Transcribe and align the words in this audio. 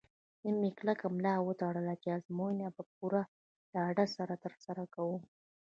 نن 0.43 0.55
مې 0.61 0.69
کلکه 0.79 1.05
ملا 1.15 1.35
وتړله 1.41 1.93
چې 2.01 2.09
ازموینې 2.17 2.67
به 2.69 2.73
په 2.77 2.83
پوره 2.95 3.21
ډاډ 3.73 3.97
سره 4.17 4.33
ترسره 4.43 4.83
کوم. 4.93 5.21